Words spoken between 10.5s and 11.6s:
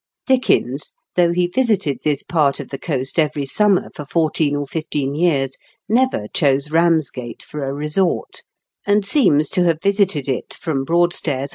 from Broadstairs on.